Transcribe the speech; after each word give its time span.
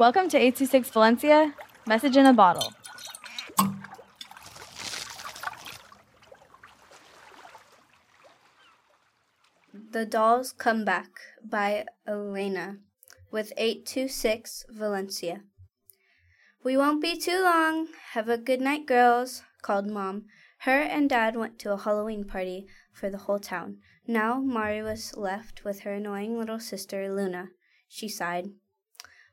Welcome 0.00 0.30
to 0.30 0.38
826 0.38 0.88
Valencia, 0.92 1.54
message 1.86 2.16
in 2.16 2.24
a 2.24 2.32
bottle. 2.32 2.72
The 9.92 10.06
Dolls 10.06 10.52
Come 10.52 10.86
Back 10.86 11.10
by 11.44 11.84
Alayna 12.08 12.78
with 13.30 13.52
826 13.58 14.64
Valencia. 14.70 15.42
We 16.64 16.78
won't 16.78 17.02
be 17.02 17.18
too 17.18 17.42
long. 17.42 17.88
Have 18.12 18.30
a 18.30 18.38
good 18.38 18.62
night, 18.62 18.86
girls, 18.86 19.42
called 19.60 19.86
Mom. 19.86 20.24
Her 20.60 20.80
and 20.80 21.10
Dad 21.10 21.36
went 21.36 21.58
to 21.58 21.74
a 21.74 21.76
Halloween 21.76 22.24
party 22.24 22.64
for 22.94 23.10
the 23.10 23.18
whole 23.18 23.38
town. 23.38 23.76
Now 24.06 24.40
Mari 24.40 24.80
was 24.80 25.14
left 25.18 25.62
with 25.62 25.80
her 25.80 25.92
annoying 25.92 26.38
little 26.38 26.58
sister, 26.58 27.14
Luna. 27.14 27.50
She 27.86 28.08
sighed. 28.08 28.46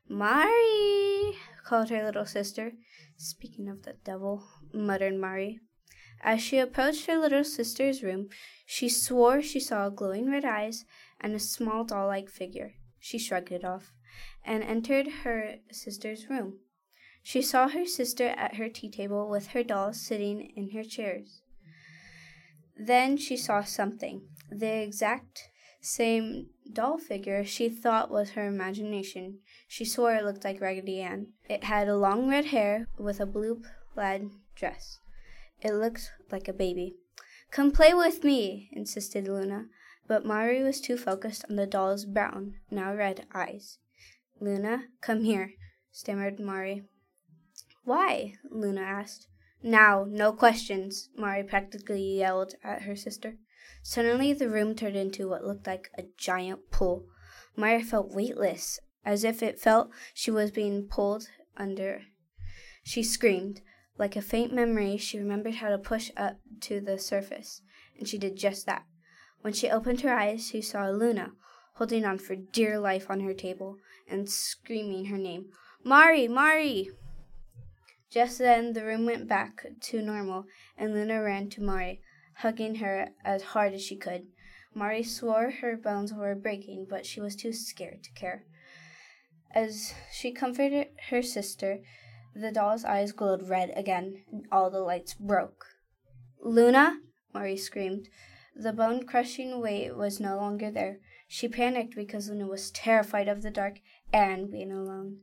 Mari, 0.08 1.36
called 1.64 1.90
her 1.90 2.04
little 2.04 2.26
sister. 2.26 2.72
Speaking 3.16 3.68
of 3.68 3.82
the 3.82 3.94
devil, 4.04 4.44
muttered 4.72 5.14
Mari. 5.14 5.60
As 6.22 6.42
she 6.42 6.58
approached 6.58 7.06
her 7.06 7.18
little 7.18 7.44
sister's 7.44 8.02
room, 8.02 8.28
she 8.66 8.88
swore 8.88 9.42
she 9.42 9.60
saw 9.60 9.88
glowing 9.88 10.30
red 10.30 10.44
eyes 10.44 10.84
and 11.20 11.34
a 11.34 11.38
small 11.38 11.84
doll 11.84 12.06
like 12.06 12.28
figure. 12.28 12.74
She 12.98 13.18
shrugged 13.18 13.52
it 13.52 13.64
off 13.64 13.92
and 14.44 14.62
entered 14.64 15.08
her 15.24 15.56
sister's 15.70 16.28
room. 16.28 16.60
She 17.22 17.42
saw 17.42 17.68
her 17.68 17.84
sister 17.84 18.28
at 18.28 18.56
her 18.56 18.68
tea 18.68 18.90
table 18.90 19.28
with 19.28 19.48
her 19.48 19.62
dolls 19.62 20.00
sitting 20.00 20.40
in 20.56 20.70
her 20.70 20.82
chairs. 20.82 21.42
Then 22.76 23.16
she 23.16 23.36
saw 23.36 23.62
something, 23.62 24.22
the 24.50 24.82
exact 24.82 25.50
same 25.80 26.48
doll 26.72 26.98
figure 26.98 27.44
she 27.44 27.68
thought 27.68 28.10
was 28.10 28.30
her 28.30 28.46
imagination. 28.46 29.38
She 29.66 29.84
swore 29.84 30.14
it 30.14 30.24
looked 30.24 30.44
like 30.44 30.60
Raggedy 30.60 31.00
Ann. 31.00 31.28
It 31.48 31.64
had 31.64 31.88
long 31.88 32.28
red 32.28 32.46
hair 32.46 32.88
with 32.98 33.20
a 33.20 33.26
blue 33.26 33.62
plaid 33.94 34.30
dress. 34.54 34.98
It 35.60 35.72
looked 35.72 36.12
like 36.30 36.48
a 36.48 36.52
baby. 36.52 36.96
Come 37.50 37.70
play 37.70 37.94
with 37.94 38.24
me, 38.24 38.68
insisted 38.72 39.26
Luna, 39.26 39.66
but 40.06 40.24
Mari 40.24 40.62
was 40.62 40.80
too 40.80 40.96
focused 40.96 41.44
on 41.48 41.56
the 41.56 41.66
doll's 41.66 42.04
brown, 42.04 42.54
now 42.70 42.94
red 42.94 43.26
eyes. 43.34 43.78
Luna, 44.40 44.84
come 45.00 45.22
here, 45.24 45.52
stammered 45.90 46.38
Mari. 46.38 46.84
Why? 47.84 48.34
Luna 48.50 48.82
asked. 48.82 49.26
Now, 49.62 50.06
no 50.08 50.32
questions, 50.32 51.08
Mari 51.16 51.42
practically 51.42 52.18
yelled 52.18 52.54
at 52.62 52.82
her 52.82 52.94
sister. 52.94 53.34
Suddenly, 53.82 54.32
the 54.32 54.48
room 54.48 54.74
turned 54.74 54.96
into 54.96 55.28
what 55.28 55.44
looked 55.44 55.66
like 55.66 55.90
a 55.96 56.04
giant 56.16 56.70
pool. 56.70 57.06
Mari 57.56 57.82
felt 57.82 58.14
weightless, 58.14 58.78
as 59.04 59.24
if 59.24 59.42
it 59.42 59.60
felt 59.60 59.90
she 60.14 60.30
was 60.30 60.50
being 60.50 60.86
pulled 60.88 61.28
under. 61.56 62.02
She 62.82 63.02
screamed. 63.02 63.60
Like 63.98 64.14
a 64.14 64.22
faint 64.22 64.52
memory, 64.52 64.96
she 64.96 65.18
remembered 65.18 65.56
how 65.56 65.70
to 65.70 65.78
push 65.78 66.10
up 66.16 66.38
to 66.60 66.80
the 66.80 66.98
surface, 66.98 67.62
and 67.98 68.06
she 68.06 68.16
did 68.16 68.36
just 68.36 68.64
that. 68.66 68.84
When 69.40 69.52
she 69.52 69.68
opened 69.68 70.02
her 70.02 70.14
eyes, 70.14 70.46
she 70.46 70.62
saw 70.62 70.88
Luna, 70.88 71.32
holding 71.74 72.04
on 72.04 72.18
for 72.18 72.36
dear 72.36 72.78
life 72.78 73.10
on 73.10 73.20
her 73.20 73.34
table 73.34 73.76
and 74.08 74.28
screaming 74.28 75.06
her 75.06 75.18
name. 75.18 75.50
Mari! 75.82 76.28
Mari! 76.28 76.90
Just 78.10 78.38
then 78.38 78.72
the 78.72 78.84
room 78.84 79.04
went 79.04 79.28
back 79.28 79.66
to 79.80 80.00
normal, 80.00 80.46
and 80.76 80.94
Luna 80.94 81.22
ran 81.22 81.50
to 81.50 81.62
Mari, 81.62 82.00
hugging 82.38 82.76
her 82.76 83.08
as 83.24 83.42
hard 83.42 83.72
as 83.72 83.82
she 83.82 83.96
could. 83.96 84.26
Mari 84.74 85.02
swore 85.02 85.50
her 85.50 85.76
bones 85.76 86.12
were 86.12 86.34
breaking, 86.34 86.86
but 86.88 87.04
she 87.04 87.20
was 87.20 87.34
too 87.34 87.52
scared 87.52 88.02
to 88.04 88.12
care. 88.12 88.44
As 89.52 89.94
she 90.12 90.30
comforted 90.30 90.88
her 91.10 91.22
sister, 91.22 91.80
the 92.34 92.52
doll's 92.52 92.84
eyes 92.84 93.12
glowed 93.12 93.48
red 93.48 93.72
again, 93.74 94.24
and 94.30 94.46
all 94.52 94.70
the 94.70 94.80
lights 94.80 95.14
broke. 95.14 95.66
Luna! 96.40 97.00
Mari 97.34 97.56
screamed. 97.56 98.08
The 98.54 98.72
bone 98.72 99.04
crushing 99.04 99.60
weight 99.60 99.96
was 99.96 100.20
no 100.20 100.36
longer 100.36 100.70
there. 100.70 100.98
She 101.26 101.48
panicked 101.48 101.96
because 101.96 102.28
Luna 102.28 102.46
was 102.46 102.70
terrified 102.70 103.28
of 103.28 103.42
the 103.42 103.50
dark 103.50 103.80
and 104.12 104.50
being 104.50 104.70
alone. 104.70 105.18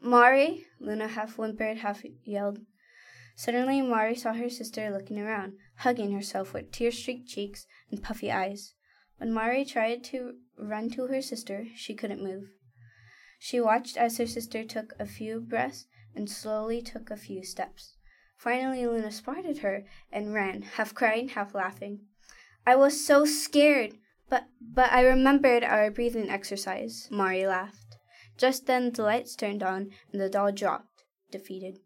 Mari! 0.00 0.66
Luna 0.80 1.08
half 1.08 1.36
whimpered, 1.36 1.78
half 1.78 2.02
yelled. 2.24 2.58
Suddenly, 3.38 3.82
Mari 3.82 4.16
saw 4.16 4.32
her 4.32 4.48
sister 4.48 4.90
looking 4.90 5.18
around, 5.18 5.58
hugging 5.80 6.12
herself 6.12 6.54
with 6.54 6.72
tear 6.72 6.90
streaked 6.90 7.28
cheeks 7.28 7.66
and 7.90 8.02
puffy 8.02 8.32
eyes. 8.32 8.72
When 9.18 9.32
Mari 9.32 9.66
tried 9.66 10.02
to 10.04 10.36
run 10.58 10.88
to 10.90 11.06
her 11.06 11.20
sister, 11.20 11.66
she 11.74 11.94
couldn't 11.94 12.24
move. 12.24 12.48
She 13.38 13.60
watched 13.60 13.98
as 13.98 14.16
her 14.16 14.26
sister 14.26 14.64
took 14.64 14.94
a 14.98 15.04
few 15.04 15.40
breaths 15.40 15.86
and 16.14 16.30
slowly 16.30 16.80
took 16.80 17.10
a 17.10 17.16
few 17.16 17.44
steps. 17.44 17.96
Finally, 18.38 18.86
Luna 18.86 19.10
spotted 19.10 19.58
her 19.58 19.84
and 20.10 20.32
ran, 20.32 20.62
half 20.62 20.94
crying, 20.94 21.28
half 21.28 21.54
laughing. 21.54 22.06
I 22.66 22.74
was 22.74 23.04
so 23.04 23.26
scared, 23.26 23.98
but 24.30 24.44
but 24.60 24.90
I 24.90 25.02
remembered 25.02 25.62
our 25.62 25.90
breathing 25.90 26.30
exercise. 26.30 27.06
Mari 27.10 27.46
laughed. 27.46 27.98
Just 28.38 28.66
then 28.66 28.92
the 28.92 29.02
lights 29.02 29.36
turned 29.36 29.62
on 29.62 29.90
and 30.10 30.20
the 30.20 30.30
doll 30.30 30.52
dropped, 30.52 31.04
defeated. 31.30 31.80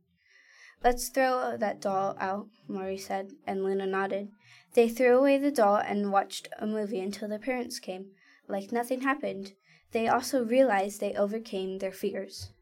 Let's 0.82 1.10
throw 1.10 1.56
that 1.58 1.80
doll 1.80 2.16
out, 2.18 2.48
Mari 2.66 2.96
said, 2.96 3.32
and 3.46 3.62
Luna 3.62 3.86
nodded. 3.86 4.30
They 4.72 4.88
threw 4.88 5.18
away 5.18 5.36
the 5.36 5.50
doll 5.50 5.76
and 5.76 6.10
watched 6.10 6.48
a 6.58 6.66
movie 6.66 7.00
until 7.00 7.28
their 7.28 7.38
parents 7.38 7.78
came. 7.78 8.12
Like 8.48 8.72
nothing 8.72 9.02
happened. 9.02 9.52
They 9.92 10.08
also 10.08 10.44
realized 10.44 11.00
they 11.00 11.14
overcame 11.14 11.78
their 11.78 11.92
fears. 11.92 12.52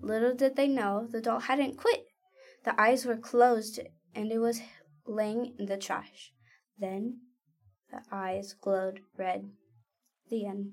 Little 0.00 0.34
did 0.34 0.56
they 0.56 0.68
know 0.68 1.06
the 1.06 1.20
doll 1.20 1.40
hadn't 1.40 1.76
quit. 1.76 2.06
The 2.64 2.80
eyes 2.80 3.04
were 3.04 3.16
closed 3.16 3.80
and 4.14 4.32
it 4.32 4.38
was 4.38 4.60
laying 5.06 5.54
in 5.58 5.66
the 5.66 5.76
trash. 5.76 6.32
Then 6.78 7.20
the 7.90 8.02
eyes 8.10 8.54
glowed 8.54 9.00
red. 9.18 9.50
The 10.30 10.46
end. 10.46 10.72